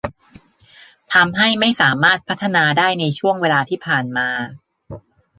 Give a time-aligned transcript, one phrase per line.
[1.13, 4.29] ทำให้ไม่สามารถพัฒนาได้ในช่วงเวลาที่ผ่านมา